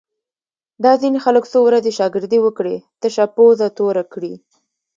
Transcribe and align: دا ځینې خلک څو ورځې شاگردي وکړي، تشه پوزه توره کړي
دا 0.83 0.91
ځینې 1.01 1.19
خلک 1.25 1.43
څو 1.51 1.59
ورځې 1.67 1.91
شاگردي 1.99 2.39
وکړي، 2.41 2.75
تشه 3.01 3.25
پوزه 3.35 3.67
توره 3.77 4.03
کړي 4.13 4.33